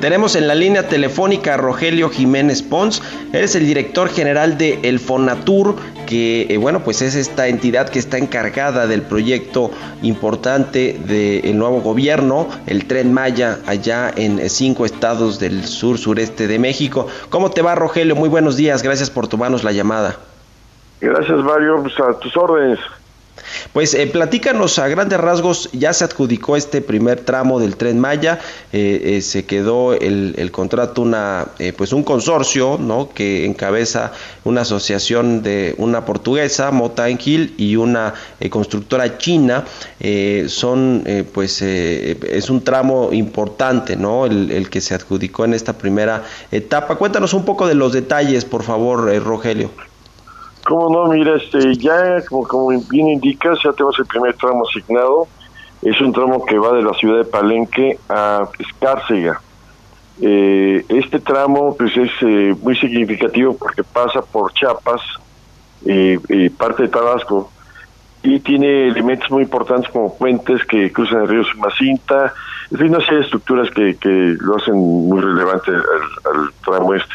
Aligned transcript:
Tenemos 0.00 0.36
en 0.36 0.46
la 0.46 0.54
línea 0.54 0.86
telefónica 0.86 1.54
a 1.54 1.56
Rogelio 1.56 2.08
Jiménez 2.08 2.62
Pons, 2.62 3.02
eres 3.32 3.56
el 3.56 3.66
director 3.66 4.08
general 4.08 4.56
de 4.56 4.78
El 4.84 5.00
Fonatur, 5.00 5.74
que 6.06 6.46
eh, 6.48 6.56
bueno, 6.56 6.84
pues 6.84 7.02
es 7.02 7.16
esta 7.16 7.48
entidad 7.48 7.88
que 7.88 7.98
está 7.98 8.16
encargada 8.16 8.86
del 8.86 9.02
proyecto 9.02 9.72
importante 10.02 10.96
del 11.04 11.58
nuevo 11.58 11.80
gobierno, 11.80 12.48
el 12.66 12.86
Tren 12.86 13.12
Maya, 13.12 13.58
allá 13.66 14.12
en 14.14 14.48
cinco 14.48 14.86
estados 14.86 15.40
del 15.40 15.64
sur 15.64 15.98
sureste 15.98 16.46
de 16.46 16.60
México. 16.60 17.08
¿Cómo 17.28 17.50
te 17.50 17.62
va 17.62 17.74
Rogelio? 17.74 18.14
Muy 18.14 18.28
buenos 18.28 18.56
días, 18.56 18.84
gracias 18.84 19.10
por 19.10 19.26
tomarnos 19.26 19.64
la 19.64 19.72
llamada. 19.72 20.16
Gracias 21.00 21.38
Mario, 21.38 21.82
pues 21.82 21.98
a 21.98 22.16
tus 22.20 22.36
órdenes. 22.36 22.78
Pues 23.72 23.94
eh, 23.94 24.06
platícanos 24.06 24.78
a 24.78 24.88
grandes 24.88 25.18
rasgos, 25.18 25.70
ya 25.72 25.92
se 25.92 26.04
adjudicó 26.04 26.56
este 26.56 26.80
primer 26.80 27.20
tramo 27.20 27.60
del 27.60 27.76
tren 27.76 27.98
Maya, 27.98 28.40
eh, 28.72 29.16
eh, 29.16 29.20
se 29.20 29.44
quedó 29.44 29.92
el, 29.92 30.50
contrato 30.52 31.02
una, 31.02 31.48
pues 31.76 31.92
un 31.92 32.02
consorcio, 32.02 32.78
¿no? 32.78 33.10
Que 33.10 33.44
encabeza 33.44 34.12
una 34.44 34.62
asociación 34.62 35.42
de 35.42 35.74
una 35.78 36.04
portuguesa, 36.04 36.70
Mota 36.70 37.08
Hill, 37.10 37.54
y 37.58 37.76
una 37.76 38.14
constructora 38.50 39.18
china. 39.18 39.64
son, 40.48 41.04
pues, 41.32 41.62
es 41.62 42.50
un 42.50 42.62
tramo 42.62 43.12
importante, 43.12 43.96
¿no? 43.96 44.26
El, 44.26 44.50
el, 44.50 44.70
que 44.70 44.80
se 44.80 44.94
adjudicó 44.94 45.44
en 45.44 45.54
esta 45.54 45.72
primera 45.76 46.24
etapa. 46.50 46.96
Cuéntanos 46.96 47.34
un 47.34 47.44
poco 47.44 47.66
de 47.66 47.74
los 47.74 47.92
detalles, 47.92 48.44
por 48.44 48.62
favor, 48.62 49.14
Rogelio. 49.22 49.87
Cómo 50.68 50.90
no, 50.90 51.10
mira, 51.10 51.36
este, 51.36 51.76
ya 51.76 52.22
como, 52.28 52.46
como 52.46 52.68
bien 52.68 53.08
indicas, 53.08 53.58
ya 53.64 53.72
tenemos 53.72 53.98
el 53.98 54.04
primer 54.04 54.36
tramo 54.36 54.64
asignado. 54.68 55.26
Es 55.80 55.98
un 56.02 56.12
tramo 56.12 56.44
que 56.44 56.58
va 56.58 56.74
de 56.74 56.82
la 56.82 56.92
ciudad 56.92 57.16
de 57.16 57.24
Palenque 57.24 57.98
a 58.10 58.46
Escárcega. 58.58 59.40
Eh, 60.20 60.84
este 60.90 61.20
tramo 61.20 61.74
pues 61.74 61.96
es 61.96 62.10
eh, 62.20 62.54
muy 62.60 62.76
significativo 62.76 63.56
porque 63.56 63.82
pasa 63.82 64.20
por 64.20 64.52
Chiapas, 64.52 65.00
eh, 65.86 66.50
parte 66.58 66.82
de 66.82 66.88
Tabasco, 66.90 67.50
y 68.22 68.38
tiene 68.40 68.88
elementos 68.88 69.30
muy 69.30 69.44
importantes 69.44 69.90
como 69.90 70.18
puentes 70.18 70.62
que 70.66 70.92
cruzan 70.92 71.22
el 71.22 71.28
río 71.28 71.44
Sumacinta, 71.44 72.34
en 72.70 72.78
fin, 72.78 72.88
una 72.88 73.00
serie 73.00 73.20
de 73.20 73.24
estructuras 73.24 73.70
que, 73.70 73.96
que 73.96 74.36
lo 74.38 74.56
hacen 74.56 74.74
muy 74.74 75.18
relevante 75.22 75.70
al 75.70 76.50
tramo 76.62 76.92
este. 76.92 77.14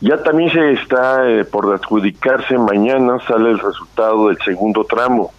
Ya 0.00 0.22
también 0.22 0.50
se 0.50 0.72
está 0.72 1.28
eh, 1.28 1.44
por 1.44 1.72
adjudicarse, 1.72 2.58
mañana 2.58 3.18
sale 3.26 3.50
el 3.50 3.58
resultado 3.58 4.28
del 4.28 4.38
segundo 4.38 4.84
tramo, 4.84 5.32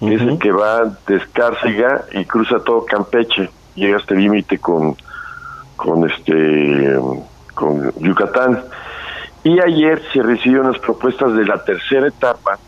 es 0.00 0.20
el 0.22 0.38
que 0.38 0.52
va 0.52 0.84
de 1.06 1.16
Escárcega 1.16 2.04
y 2.12 2.24
cruza 2.24 2.60
todo 2.60 2.84
Campeche, 2.84 3.50
llega 3.74 3.96
hasta 3.96 4.14
el 4.14 4.20
límite 4.20 4.58
con, 4.58 4.94
con, 5.76 6.08
este, 6.08 6.96
con 7.54 7.92
Yucatán. 7.98 8.62
Y 9.42 9.58
ayer 9.60 10.02
se 10.12 10.22
recibieron 10.22 10.70
las 10.72 10.80
propuestas 10.80 11.34
de 11.34 11.44
la 11.44 11.64
tercera 11.64 12.06
etapa, 12.06 12.58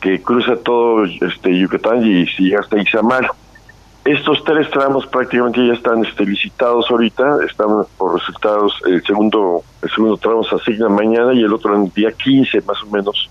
que 0.00 0.22
cruza 0.22 0.56
todo 0.56 1.04
este 1.04 1.56
Yucatán 1.56 2.04
y 2.04 2.26
llega 2.38 2.60
hasta 2.60 2.78
Izamal. 2.80 3.28
Estos 4.06 4.44
tres 4.44 4.70
tramos 4.70 5.04
prácticamente 5.08 5.66
ya 5.66 5.72
están 5.72 6.04
este, 6.04 6.24
licitados 6.24 6.88
ahorita, 6.88 7.38
están 7.44 7.84
por 7.98 8.14
resultados, 8.14 8.72
el 8.86 9.02
segundo, 9.02 9.64
el 9.82 9.90
segundo 9.90 10.16
tramo 10.16 10.44
se 10.44 10.54
asigna 10.54 10.88
mañana 10.88 11.34
y 11.34 11.42
el 11.42 11.52
otro 11.52 11.74
en 11.74 11.86
el 11.86 11.92
día 11.92 12.12
15 12.12 12.60
más 12.60 12.80
o 12.84 12.86
menos, 12.86 13.28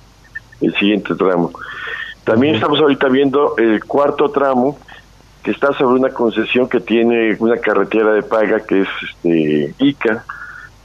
el 0.60 0.76
siguiente 0.76 1.16
tramo. 1.16 1.50
También 2.26 2.56
estamos 2.56 2.82
ahorita 2.82 3.08
viendo 3.08 3.56
el 3.58 3.86
cuarto 3.86 4.30
tramo, 4.32 4.78
que 5.44 5.52
está 5.52 5.72
sobre 5.78 5.98
una 5.98 6.10
concesión 6.10 6.68
que 6.68 6.82
tiene 6.82 7.38
una 7.40 7.56
carretera 7.56 8.12
de 8.12 8.24
paga 8.24 8.60
que 8.60 8.82
es 8.82 8.90
este, 9.02 9.74
ICA. 9.78 10.26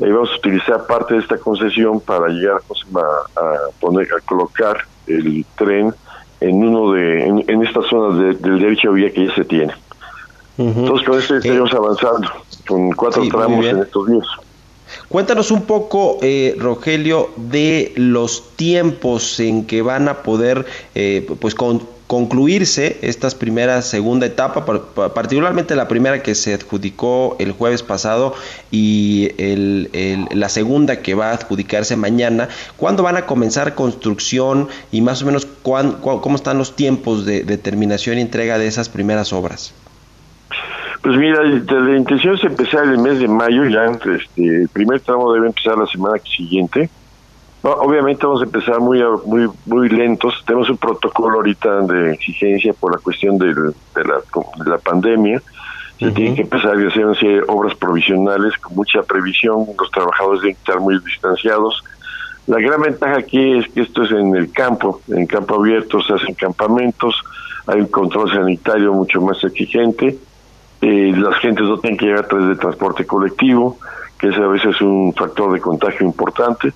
Ahí 0.00 0.12
vamos 0.12 0.30
a 0.30 0.36
utilizar 0.36 0.86
parte 0.86 1.14
de 1.14 1.20
esta 1.20 1.36
concesión 1.36 2.00
para 2.00 2.28
llegar 2.28 2.60
a, 2.60 3.40
a 3.40 3.56
poner, 3.80 4.06
a 4.14 4.20
colocar 4.24 4.86
el 5.08 5.44
tren 5.56 5.92
en 6.40 6.64
uno 6.64 6.92
de 6.92 7.26
en, 7.26 7.62
estas 7.62 7.86
zonas 7.86 8.40
del 8.40 8.60
derecho 8.60 8.92
vía 8.92 9.10
que 9.12 9.26
ya 9.26 9.34
se 9.34 9.44
tiene. 9.44 9.72
Entonces 10.58 11.06
con 11.06 11.18
eso 11.18 11.36
estaremos 11.36 11.72
avanzando 11.72 12.28
con 12.66 12.90
cuatro 12.92 13.26
tramos 13.28 13.64
en 13.64 13.78
estos 13.78 14.06
días. 14.08 14.26
Cuéntanos 15.08 15.50
un 15.50 15.62
poco, 15.62 16.18
eh, 16.20 16.56
Rogelio, 16.58 17.30
de 17.36 17.92
los 17.96 18.56
tiempos 18.56 19.40
en 19.40 19.66
que 19.66 19.82
van 19.82 20.08
a 20.08 20.22
poder, 20.22 20.66
eh, 20.94 21.28
pues, 21.40 21.54
con, 21.54 21.82
concluirse 22.10 22.98
estas 23.02 23.36
primeras, 23.36 23.86
segunda 23.86 24.26
etapa, 24.26 24.64
particularmente 25.14 25.76
la 25.76 25.86
primera 25.86 26.24
que 26.24 26.34
se 26.34 26.52
adjudicó 26.52 27.36
el 27.38 27.52
jueves 27.52 27.84
pasado 27.84 28.34
y 28.72 29.30
la 30.34 30.48
segunda 30.48 31.02
que 31.02 31.14
va 31.14 31.30
a 31.30 31.34
adjudicarse 31.34 31.94
mañana, 31.94 32.48
¿cuándo 32.76 33.04
van 33.04 33.16
a 33.16 33.26
comenzar 33.26 33.76
construcción 33.76 34.66
y 34.90 35.02
más 35.02 35.22
o 35.22 35.26
menos 35.26 35.46
cómo 35.62 36.34
están 36.34 36.58
los 36.58 36.74
tiempos 36.74 37.24
de, 37.24 37.44
terminación 37.58 38.18
y 38.18 38.22
entrega 38.22 38.58
de 38.58 38.66
esas 38.66 38.88
primeras 38.88 39.32
obras? 39.32 39.72
Pues 41.02 41.16
mira, 41.16 41.44
la 41.44 41.96
intención 41.96 42.34
es 42.34 42.42
empezar 42.42 42.86
el 42.86 42.98
mes 42.98 43.20
de 43.20 43.28
mayo, 43.28 43.66
ya 43.66 43.84
este, 43.84 44.62
el 44.62 44.68
primer 44.68 44.98
tramo 44.98 45.32
debe 45.32 45.46
empezar 45.46 45.78
la 45.78 45.86
semana 45.86 46.18
siguiente 46.24 46.90
obviamente 47.62 48.26
vamos 48.26 48.42
a 48.42 48.44
empezar 48.44 48.80
muy 48.80 49.02
muy 49.26 49.48
muy 49.66 49.88
lentos. 49.88 50.42
Tenemos 50.46 50.70
un 50.70 50.78
protocolo 50.78 51.36
ahorita 51.36 51.82
de 51.82 52.12
exigencia 52.12 52.72
por 52.72 52.92
la 52.92 52.98
cuestión 52.98 53.38
de, 53.38 53.54
la, 54.64 54.78
pandemia. 54.78 55.42
Se 55.98 56.10
tienen 56.12 56.34
que 56.34 56.42
empezar 56.42 56.76
a 56.76 57.10
hacer 57.12 57.44
obras 57.48 57.74
provisionales 57.74 58.56
con 58.56 58.74
mucha 58.74 59.02
previsión. 59.02 59.66
Los 59.78 59.90
trabajadores 59.90 60.40
deben 60.40 60.56
estar 60.56 60.80
muy 60.80 60.98
distanciados. 61.00 61.84
La 62.46 62.58
gran 62.58 62.80
ventaja 62.80 63.18
aquí 63.18 63.58
es 63.58 63.68
que 63.68 63.82
esto 63.82 64.02
es 64.02 64.10
en 64.10 64.34
el 64.34 64.50
campo, 64.50 65.02
en 65.08 65.26
campo 65.26 65.56
abierto, 65.56 66.00
se 66.00 66.14
hacen 66.14 66.34
campamentos, 66.34 67.14
hay 67.66 67.80
un 67.80 67.86
control 67.86 68.30
sanitario 68.30 68.94
mucho 68.94 69.20
más 69.20 69.44
exigente. 69.44 70.18
Eh, 70.80 71.12
las 71.14 71.36
gentes 71.36 71.66
no 71.66 71.78
tienen 71.78 71.98
que 71.98 72.06
llegar 72.06 72.24
a 72.24 72.28
través 72.28 72.48
de 72.48 72.56
transporte 72.56 73.04
colectivo, 73.04 73.78
que 74.18 74.28
ese 74.28 74.42
a 74.42 74.48
veces 74.48 74.74
es 74.74 74.80
un 74.80 75.12
factor 75.14 75.52
de 75.52 75.60
contagio 75.60 76.06
importante. 76.06 76.72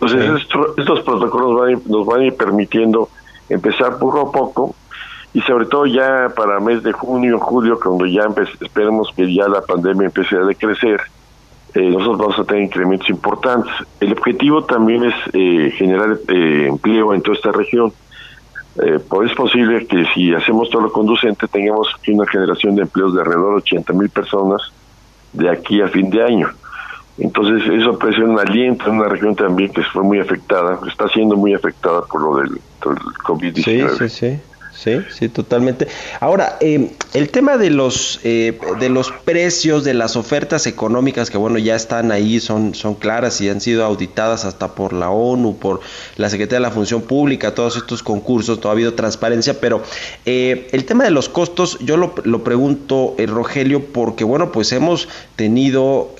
Entonces, 0.00 0.46
estos 0.76 1.00
protocolos 1.00 1.82
nos 1.86 2.06
van 2.06 2.20
a 2.20 2.24
ir 2.26 2.36
permitiendo 2.36 3.08
empezar 3.48 3.98
poco 3.98 4.20
a 4.20 4.32
poco 4.32 4.74
y 5.34 5.40
sobre 5.42 5.66
todo 5.66 5.86
ya 5.86 6.32
para 6.34 6.60
mes 6.60 6.82
de 6.82 6.92
junio, 6.92 7.38
julio, 7.38 7.78
cuando 7.82 8.06
ya 8.06 8.28
esperemos 8.60 9.10
que 9.14 9.32
ya 9.32 9.48
la 9.48 9.60
pandemia 9.60 10.06
empiece 10.06 10.36
a 10.36 10.40
decrecer, 10.40 11.00
eh, 11.74 11.90
nosotros 11.90 12.18
vamos 12.18 12.38
a 12.38 12.44
tener 12.44 12.62
incrementos 12.64 13.10
importantes. 13.10 13.72
El 14.00 14.12
objetivo 14.12 14.64
también 14.64 15.04
es 15.04 15.14
eh, 15.34 15.70
generar 15.76 16.18
eh, 16.28 16.66
empleo 16.68 17.12
en 17.12 17.22
toda 17.22 17.36
esta 17.36 17.52
región. 17.52 17.92
pues 19.08 19.30
es 19.30 19.36
posible 19.36 19.86
que 19.86 20.04
si 20.14 20.32
hacemos 20.32 20.70
todo 20.70 20.82
lo 20.82 20.92
conducente 20.92 21.48
tengamos 21.48 21.88
una 22.06 22.26
generación 22.26 22.76
de 22.76 22.82
empleos 22.82 23.12
de 23.12 23.20
alrededor 23.20 23.54
de 23.54 23.62
80 23.62 23.92
mil 23.92 24.08
personas 24.08 24.62
de 25.32 25.50
aquí 25.50 25.80
a 25.82 25.88
fin 25.88 26.08
de 26.10 26.22
año. 26.22 26.48
Entonces 27.18 27.62
eso 27.68 27.98
ser 28.12 28.24
un 28.24 28.38
aliento 28.38 28.86
en 28.86 28.96
una 28.96 29.08
región 29.08 29.34
también 29.34 29.72
que 29.72 29.82
fue 29.82 30.02
muy 30.02 30.20
afectada, 30.20 30.78
está 30.86 31.08
siendo 31.08 31.36
muy 31.36 31.52
afectada 31.52 32.02
por 32.02 32.22
lo 32.22 32.36
del, 32.36 32.60
COVID-19. 33.24 33.64
Sí, 33.64 33.82
sí, 33.98 34.08
sí. 34.08 34.40
Sí, 34.82 34.92
sí, 35.10 35.28
totalmente. 35.28 35.88
Ahora, 36.20 36.56
eh, 36.60 36.92
el 37.12 37.30
tema 37.30 37.56
de 37.56 37.68
los 37.68 38.20
eh, 38.22 38.56
de 38.78 38.88
los 38.88 39.10
precios 39.10 39.82
de 39.82 39.92
las 39.92 40.14
ofertas 40.14 40.68
económicas 40.68 41.30
que 41.30 41.36
bueno 41.36 41.58
ya 41.58 41.74
están 41.74 42.12
ahí, 42.12 42.38
son 42.38 42.76
son 42.76 42.94
claras 42.94 43.40
y 43.40 43.48
han 43.48 43.60
sido 43.60 43.84
auditadas 43.84 44.44
hasta 44.44 44.76
por 44.76 44.92
la 44.92 45.10
ONU, 45.10 45.56
por 45.58 45.80
la 46.16 46.30
Secretaría 46.30 46.58
de 46.58 46.68
la 46.68 46.70
Función 46.70 47.02
Pública, 47.02 47.56
todos 47.56 47.76
estos 47.76 48.04
concursos, 48.04 48.62
no 48.62 48.70
ha 48.70 48.72
habido 48.72 48.94
transparencia, 48.94 49.58
pero 49.60 49.82
eh, 50.24 50.68
el 50.70 50.84
tema 50.84 51.02
de 51.02 51.10
los 51.10 51.28
costos, 51.28 51.78
yo 51.80 51.96
lo, 51.96 52.14
lo 52.22 52.44
pregunto, 52.44 53.16
Rogelio, 53.26 53.84
porque 53.86 54.22
bueno, 54.22 54.52
pues 54.52 54.70
hemos 54.70 55.08
tenido 55.34 56.14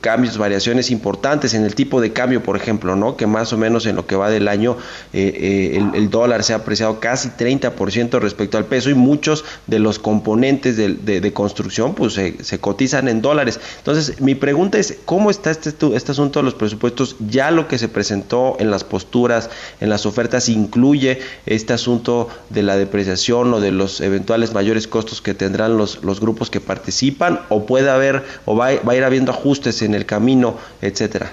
cambios, 0.00 0.38
variaciones 0.38 0.92
importantes 0.92 1.54
en 1.54 1.64
el 1.64 1.74
tipo 1.74 2.00
de 2.00 2.12
cambio, 2.12 2.44
por 2.44 2.56
ejemplo, 2.56 2.94
¿no? 2.94 3.16
Que 3.16 3.26
más 3.26 3.52
o 3.52 3.56
menos 3.58 3.84
en 3.86 3.96
lo 3.96 4.06
que 4.06 4.14
va 4.14 4.30
del 4.30 4.46
año 4.46 4.76
el, 5.12 5.90
el 5.92 6.08
dólar 6.08 6.44
se 6.44 6.52
ha 6.52 6.56
apreciado 6.56 7.00
casi 7.00 7.30
30% 7.30 7.95
respecto 8.20 8.58
al 8.58 8.66
peso 8.66 8.90
y 8.90 8.94
muchos 8.94 9.44
de 9.66 9.78
los 9.78 9.98
componentes 9.98 10.76
de, 10.76 11.32
construcción 11.32 11.94
pues 11.94 12.12
se, 12.14 12.58
cotizan 12.60 13.08
en 13.08 13.22
dólares. 13.22 13.58
Entonces 13.78 14.20
mi 14.20 14.34
pregunta 14.34 14.78
es, 14.78 14.98
¿cómo 15.04 15.30
está 15.30 15.50
este, 15.50 15.70
este 15.94 16.12
asunto 16.12 16.40
de 16.40 16.44
los 16.44 16.54
presupuestos? 16.54 17.16
Ya 17.20 17.50
lo 17.50 17.68
que 17.68 17.78
se 17.78 17.88
presentó 17.88 18.56
en 18.58 18.70
las 18.70 18.84
posturas, 18.84 19.50
en 19.80 19.88
las 19.88 20.06
ofertas, 20.06 20.48
incluye 20.48 21.20
este 21.46 21.72
asunto 21.72 22.28
de 22.50 22.62
la 22.62 22.76
depreciación 22.76 23.52
o 23.54 23.60
de 23.60 23.72
los 23.72 24.00
eventuales 24.00 24.52
mayores 24.52 24.86
costos 24.86 25.22
que 25.22 25.34
tendrán 25.34 25.78
los, 25.78 26.04
los 26.04 26.20
grupos 26.20 26.50
que 26.50 26.60
participan 26.60 27.40
o 27.48 27.66
puede 27.66 27.90
haber 27.90 28.24
o 28.44 28.56
va, 28.56 28.70
va 28.86 28.92
a 28.92 28.96
ir 28.96 29.04
habiendo 29.04 29.32
ajustes 29.32 29.82
en 29.82 29.94
el 29.94 30.04
camino, 30.04 30.56
etcétera. 30.82 31.32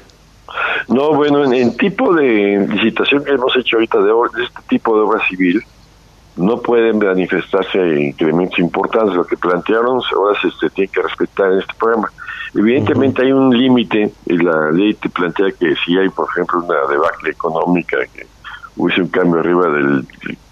No, 0.88 1.14
bueno, 1.14 1.52
en, 1.52 1.76
tipo 1.78 2.14
de 2.14 2.68
licitación 2.70 3.24
que 3.24 3.32
hemos 3.32 3.56
hecho 3.56 3.78
ahorita 3.78 4.00
de, 4.00 4.12
de 4.36 4.44
este 4.44 4.62
tipo 4.68 4.96
de 4.96 5.02
obra 5.04 5.26
civil, 5.28 5.62
no 6.36 6.58
pueden 6.58 6.98
manifestarse 6.98 7.80
incrementos 8.02 8.60
importantes. 8.60 9.16
Lo 9.16 9.26
que 9.26 9.38
plantearon 9.38 10.02
ahora 10.16 10.40
se, 10.42 10.70
tiene 10.70 10.92
que 10.92 11.02
respetar 11.02 11.52
en 11.52 11.60
este 11.60 11.74
programa. 11.76 12.10
Evidentemente 12.56 13.24
hay 13.24 13.32
un 13.32 13.56
límite 13.56 14.12
y 14.26 14.38
la 14.38 14.72
ley 14.72 14.94
te 14.94 15.10
plantea 15.10 15.48
que 15.60 15.76
si 15.86 15.98
hay, 15.98 16.10
por 16.10 16.28
ejemplo, 16.30 16.60
una 16.60 16.88
debacle 16.88 17.32
económica, 17.32 17.98
que 18.14 18.28
hubiese 18.76 19.02
un 19.02 19.08
cambio 19.08 19.40
arriba 19.40 19.70
del 19.70 20.08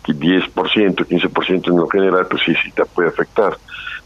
10%, 0.07 0.51
15% 0.53 1.67
en 1.67 1.77
lo 1.77 1.87
general, 1.87 2.27
pues 2.29 2.41
sí, 2.45 2.53
sí 2.63 2.71
te 2.71 2.85
puede 2.85 3.09
afectar. 3.09 3.57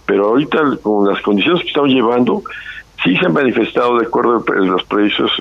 Pero 0.05 0.25
ahorita 0.27 0.77
con 0.81 1.07
las 1.07 1.21
condiciones 1.21 1.61
que 1.61 1.69
estamos 1.69 1.89
llevando, 1.89 2.43
sí 3.05 3.15
se 3.15 3.25
han 3.27 3.33
manifestado 3.33 3.99
de 3.99 4.07
acuerdo 4.07 4.43
a 4.47 4.55
los 4.55 4.83
precios 4.83 5.31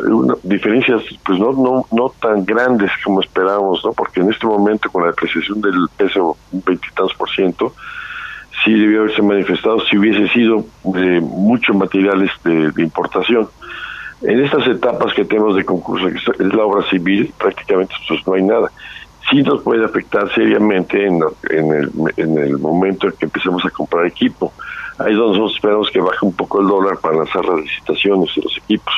diferencias 0.43 1.03
pues 1.25 1.39
no 1.39 1.53
no 1.53 1.87
no 1.91 2.11
tan 2.21 2.45
grandes 2.45 2.91
como 3.03 3.21
esperábamos 3.21 3.83
no 3.85 3.93
porque 3.93 4.21
en 4.21 4.31
este 4.31 4.47
momento 4.47 4.91
con 4.91 5.03
la 5.03 5.09
depreciación 5.09 5.61
del 5.63 5.89
peso 5.97 6.37
un 6.53 6.63
veintitantos 6.65 7.15
por 7.15 7.31
ciento 7.31 7.73
sí 8.63 8.73
debió 8.73 9.01
haberse 9.01 9.23
manifestado 9.23 9.81
si 9.81 9.97
hubiese 9.97 10.29
sido 10.29 10.65
de 10.85 11.21
mucho 11.21 11.75
materiales 11.75 12.31
de, 12.45 12.83
importación. 12.83 13.49
En 14.23 14.43
estas 14.43 14.67
etapas 14.67 15.13
que 15.13 15.25
tenemos 15.25 15.57
de 15.57 15.65
concurso 15.65 16.07
que 16.09 16.45
es 16.45 16.55
la 16.55 16.65
obra 16.65 16.89
civil 16.89 17.33
prácticamente 17.39 17.95
pues 18.09 18.27
no 18.27 18.35
hay 18.35 18.43
nada 18.43 18.71
sí 19.31 19.43
nos 19.43 19.63
puede 19.63 19.85
afectar 19.85 20.33
seriamente 20.35 21.07
en, 21.07 21.23
en, 21.51 21.73
el, 21.73 21.91
en 22.17 22.39
el 22.39 22.59
momento 22.59 23.07
en 23.07 23.13
que 23.13 23.27
empecemos 23.27 23.65
a 23.65 23.71
comprar 23.71 24.07
equipo 24.07 24.53
ahí 24.99 25.13
es 25.13 25.19
donde 25.19 25.39
nosotros 25.39 25.57
esperamos 25.57 25.91
que 25.91 26.01
baje 26.01 26.27
un 26.27 26.33
poco 26.35 26.61
el 26.61 26.69
dólar 26.69 26.99
para 26.99 27.17
lanzar 27.17 27.45
las 27.45 27.61
licitaciones 27.61 28.31
de 28.35 28.43
los 28.43 28.57
equipos. 28.59 28.95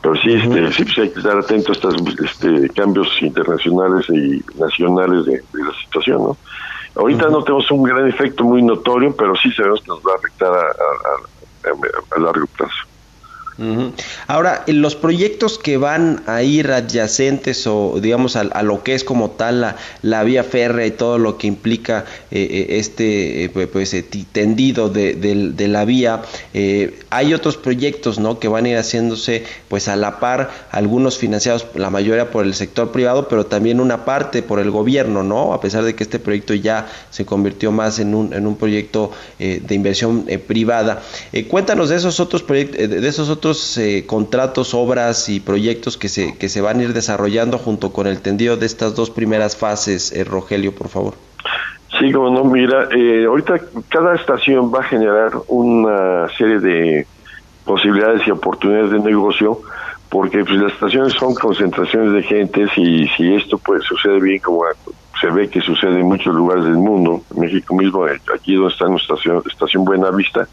Pero 0.00 0.14
sí, 0.16 0.32
este, 0.34 0.72
sí 0.72 0.84
pues 0.84 0.98
hay 0.98 1.10
que 1.10 1.18
estar 1.18 1.36
atento 1.36 1.72
a 1.72 1.74
estos 1.74 1.96
este, 2.24 2.68
cambios 2.70 3.08
internacionales 3.20 4.06
y 4.10 4.42
nacionales 4.58 5.26
de, 5.26 5.42
la 5.54 5.74
situación, 5.84 6.18
¿no? 6.18 6.36
Ahorita 6.94 7.28
no 7.28 7.42
tenemos 7.42 7.70
un 7.70 7.82
gran 7.82 8.08
efecto 8.08 8.44
muy 8.44 8.62
notorio, 8.62 9.14
pero 9.16 9.34
sí 9.36 9.52
sabemos 9.52 9.80
que 9.82 9.88
nos 9.88 10.00
va 10.00 10.12
a 10.12 10.16
afectar 10.16 10.52
a 10.52 12.20
largo 12.20 12.46
plazo. 12.56 12.87
Ahora, 14.28 14.62
los 14.68 14.94
proyectos 14.94 15.58
que 15.58 15.78
van 15.78 16.22
a 16.26 16.44
ir 16.44 16.70
adyacentes 16.70 17.66
o 17.66 17.98
digamos 18.00 18.36
a, 18.36 18.62
lo 18.62 18.84
que 18.84 18.94
es 18.94 19.02
como 19.02 19.32
tal 19.32 19.60
la, 19.60 19.76
la, 20.02 20.22
vía 20.22 20.44
férrea 20.44 20.86
y 20.86 20.92
todo 20.92 21.18
lo 21.18 21.38
que 21.38 21.48
implica 21.48 22.04
eh, 22.30 22.46
eh, 22.50 22.66
este 22.78 23.44
eh, 23.44 23.48
pues, 23.48 23.66
pues 23.66 23.96
tendido 24.30 24.90
de, 24.90 25.14
de, 25.14 25.68
la 25.68 25.84
vía, 25.84 26.22
hay 27.10 27.34
otros 27.34 27.56
proyectos 27.56 28.20
¿no? 28.20 28.38
que 28.38 28.46
van 28.46 28.64
a 28.64 28.68
ir 28.68 28.76
haciéndose 28.76 29.44
pues 29.68 29.88
a 29.88 29.96
la 29.96 30.20
par, 30.20 30.50
algunos 30.70 31.18
financiados 31.18 31.66
la 31.74 31.90
mayoría 31.90 32.30
por 32.30 32.44
el 32.44 32.54
sector 32.54 32.92
privado, 32.92 33.28
pero 33.28 33.46
también 33.46 33.80
una 33.80 34.04
parte 34.04 34.42
por 34.42 34.60
el 34.60 34.70
gobierno, 34.70 35.22
¿no? 35.22 35.52
A 35.52 35.60
pesar 35.60 35.84
de 35.84 35.94
que 35.94 36.04
este 36.04 36.18
proyecto 36.18 36.54
ya 36.54 36.86
se 37.10 37.26
convirtió 37.26 37.72
más 37.72 37.98
en 37.98 38.14
un, 38.14 38.32
en 38.32 38.46
un 38.46 38.56
proyecto 38.56 39.10
de 39.38 39.74
inversión 39.74 40.26
privada. 40.46 41.02
cuéntanos 41.50 41.88
de 41.88 41.96
esos 41.96 42.20
otros 42.20 42.42
proyectos, 42.42 42.88
de 42.88 43.08
esos 43.08 43.28
otros 43.28 43.47
eh, 43.78 44.04
contratos, 44.06 44.74
obras 44.74 45.28
y 45.28 45.40
proyectos 45.40 45.96
que 45.96 46.08
se, 46.08 46.36
que 46.36 46.48
se 46.48 46.60
van 46.60 46.80
a 46.80 46.82
ir 46.82 46.92
desarrollando 46.92 47.58
junto 47.58 47.92
con 47.92 48.06
el 48.06 48.20
tendido 48.20 48.56
de 48.56 48.66
estas 48.66 48.94
dos 48.94 49.10
primeras 49.10 49.56
fases, 49.56 50.12
eh, 50.12 50.24
Rogelio, 50.24 50.74
por 50.74 50.88
favor? 50.88 51.14
Sí, 51.98 52.12
como 52.12 52.30
no, 52.30 52.44
mira, 52.44 52.88
eh, 52.94 53.24
ahorita 53.24 53.60
cada 53.88 54.14
estación 54.14 54.72
va 54.72 54.80
a 54.80 54.82
generar 54.84 55.32
una 55.48 56.28
serie 56.36 56.60
de 56.60 57.06
posibilidades 57.64 58.26
y 58.26 58.30
oportunidades 58.30 58.90
de 58.90 58.98
negocio, 59.00 59.60
porque 60.10 60.44
pues, 60.44 60.60
las 60.60 60.72
estaciones 60.72 61.14
son 61.14 61.34
concentraciones 61.34 62.12
de 62.12 62.22
gentes 62.22 62.70
y 62.76 63.08
si 63.08 63.34
esto 63.34 63.58
pues 63.58 63.82
sucede 63.84 64.20
bien 64.20 64.38
como 64.40 64.64
se 65.20 65.30
ve 65.30 65.48
que 65.48 65.60
sucede 65.60 66.00
en 66.00 66.06
muchos 66.06 66.34
lugares 66.34 66.64
del 66.64 66.74
mundo, 66.74 67.22
México 67.36 67.74
mismo, 67.74 68.04
aquí 68.34 68.54
donde 68.54 68.72
está 68.72 68.86
nuestra 68.86 69.16
estación, 69.16 69.42
estación 69.50 69.84
Buena 69.84 70.10
Vista, 70.10 70.46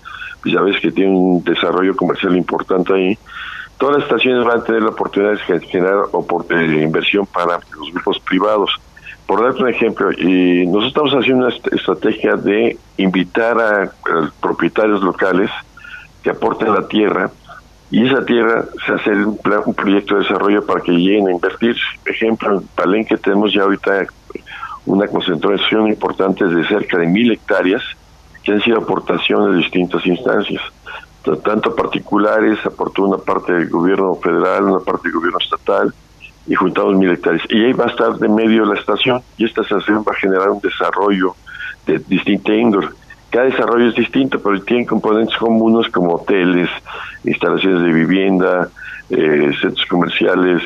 ya 0.46 0.62
ves 0.62 0.80
que 0.80 0.92
tiene 0.92 1.12
un 1.12 1.44
desarrollo 1.44 1.96
comercial 1.96 2.36
importante 2.38 2.94
ahí. 2.94 3.18
Todas 3.78 3.98
las 3.98 4.04
estaciones 4.06 4.46
van 4.46 4.60
a 4.60 4.64
tener 4.64 4.84
la 4.84 4.90
oportunidad 4.90 5.34
de 5.34 5.60
generar 5.68 6.06
de 6.48 6.84
inversión 6.84 7.26
para 7.26 7.60
los 7.78 7.92
grupos 7.92 8.20
privados. 8.20 8.70
Por 9.28 9.44
darte 9.44 9.64
un 9.64 9.70
ejemplo, 9.70 10.12
y 10.12 10.66
nosotros 10.68 10.88
estamos 10.88 11.14
haciendo 11.14 11.48
una 11.48 11.56
estrategia 11.56 12.36
de 12.36 12.78
invitar 12.98 13.60
a, 13.60 13.92
propietarios 14.40 15.02
locales 15.02 15.50
que 16.24 16.30
aporten 16.30 16.74
la 16.74 16.88
tierra 16.88 17.32
y 17.92 18.06
esa 18.06 18.24
tierra 18.26 18.66
se 18.86 18.94
hace 18.94 19.12
un, 19.12 19.40
un 19.66 19.74
proyecto 19.74 20.16
de 20.16 20.22
desarrollo 20.22 20.66
para 20.66 20.82
que 20.82 20.92
lleguen 20.92 21.28
a 21.28 21.32
invertir. 21.32 21.76
Ejemplo, 22.06 22.60
en 22.60 22.68
Palenque 22.68 23.18
tenemos 23.18 23.54
ya 23.54 23.64
ahorita 23.64 24.06
una 24.86 25.08
concentración 25.08 25.88
importante 25.88 26.46
de 26.46 26.68
cerca 26.68 26.98
de 26.98 27.08
mil 27.08 27.32
hectáreas 27.32 27.84
que 28.46 28.52
han 28.54 28.62
sido 28.62 28.78
aportaciones 28.78 29.56
de 29.56 29.64
distintas 29.64 30.06
instancias, 30.06 30.62
tanto 31.44 31.76
particulares, 31.76 32.64
aportó 32.66 33.04
una 33.04 33.18
parte 33.18 33.52
del 33.54 33.70
gobierno 33.70 34.16
federal, 34.16 34.66
una 34.66 34.80
parte 34.80 35.08
del 35.08 35.18
gobierno 35.18 35.40
estatal, 35.40 35.94
y 36.48 36.54
juntamos 36.54 36.96
militares. 36.96 37.42
Y 37.50 37.66
ahí 37.66 37.74
va 37.74 37.86
a 37.86 37.90
estar 37.90 38.14
de 38.18 38.30
medio 38.30 38.66
la 38.66 38.80
estación, 38.80 39.22
y 39.38 39.46
esta 39.46 39.64
estación 39.64 40.04
va 40.08 40.12
a 40.12 40.20
generar 40.20 40.50
un 40.52 40.60
desarrollo 40.60 41.36
de 41.88 42.00
distinta 42.08 42.54
índole. 42.54 42.90
Cada 43.32 43.46
desarrollo 43.46 43.90
es 43.90 43.96
distinto, 43.96 44.40
pero 44.40 44.62
tiene 44.62 44.86
componentes 44.86 45.36
comunes 45.38 45.92
como 45.92 46.14
hoteles, 46.14 46.70
instalaciones 47.24 47.82
de 47.82 47.92
vivienda, 47.92 48.70
eh, 49.10 49.52
centros 49.60 49.86
comerciales, 49.88 50.62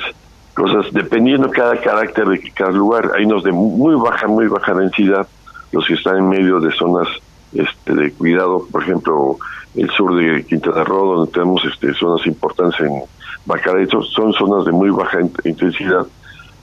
cosas, 0.54 0.92
dependiendo 0.92 1.50
cada 1.50 1.78
carácter 1.78 2.28
de 2.28 2.52
cada 2.52 2.72
lugar. 2.72 3.12
Hay 3.16 3.24
unos 3.24 3.44
de 3.44 3.54
muy 3.54 3.96
baja, 3.96 4.28
muy 4.28 4.48
baja 4.48 4.74
densidad, 4.74 5.26
los 5.72 5.86
que 5.88 5.94
están 5.94 6.18
en 6.18 6.30
medio 6.30 6.60
de 6.60 6.72
zonas 6.74 7.08
este, 7.54 7.94
de 7.94 8.12
cuidado, 8.12 8.66
por 8.72 8.84
ejemplo, 8.84 9.38
el 9.76 9.90
sur 9.92 10.16
de 10.16 10.46
Quintana 10.46 10.84
Roo, 10.84 11.16
donde 11.16 11.32
tenemos 11.32 11.64
este, 11.66 11.94
zonas 11.94 12.26
importantes 12.28 12.80
en 12.82 13.04
Bacaray, 13.46 13.88
son 13.88 14.34
zonas 14.34 14.66
de 14.66 14.72
muy 14.72 14.90
baja 14.90 15.20
intensidad, 15.44 16.06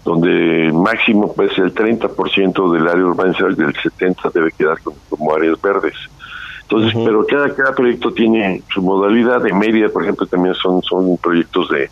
donde 0.04 0.70
máximo 0.72 1.32
puede 1.32 1.54
ser 1.54 1.64
el 1.64 1.74
30% 1.74 2.72
del 2.72 2.88
área 2.88 3.04
urbana 3.04 3.32
del 3.32 3.74
70% 3.74 4.32
debe 4.32 4.52
quedar 4.52 4.78
como, 5.08 5.34
áreas 5.34 5.60
verdes. 5.60 5.94
Entonces, 6.62 7.00
pero 7.04 7.24
cada, 7.26 7.54
cada 7.54 7.74
proyecto 7.74 8.12
tiene 8.12 8.62
su 8.72 8.82
modalidad. 8.82 9.40
De 9.40 9.52
media, 9.52 9.88
por 9.88 10.02
ejemplo, 10.02 10.26
también 10.26 10.54
son, 10.54 10.82
son 10.82 11.16
proyectos 11.16 11.68
de, 11.70 11.90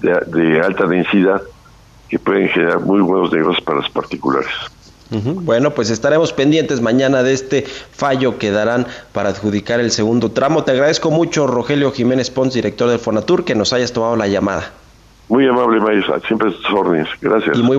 de 0.00 0.60
alta 0.60 0.86
densidad 0.86 1.42
que 2.08 2.18
pueden 2.18 2.48
generar 2.48 2.80
muy 2.80 3.00
buenos 3.00 3.32
negocios 3.32 3.64
para 3.64 3.78
los 3.78 3.90
particulares. 3.90 4.50
Bueno, 5.12 5.70
pues 5.70 5.90
estaremos 5.90 6.32
pendientes 6.32 6.80
mañana 6.80 7.22
de 7.22 7.32
este 7.32 7.62
fallo 7.62 8.38
que 8.38 8.50
darán 8.50 8.86
para 9.12 9.30
adjudicar 9.30 9.80
el 9.80 9.90
segundo 9.90 10.30
tramo. 10.30 10.64
Te 10.64 10.72
agradezco 10.72 11.10
mucho, 11.10 11.46
Rogelio 11.46 11.92
Jiménez 11.92 12.30
Pons, 12.30 12.54
director 12.54 12.88
del 12.88 12.98
Fonatur, 12.98 13.44
que 13.44 13.54
nos 13.54 13.72
hayas 13.72 13.92
tomado 13.92 14.16
la 14.16 14.26
llamada. 14.28 14.72
Muy 15.28 15.46
amable, 15.46 15.80
Maisa. 15.80 16.20
Siempre 16.26 16.50
tus 16.50 16.70
órdenes. 16.70 17.08
Gracias. 17.20 17.56
Y 17.56 17.62
muy 17.62 17.78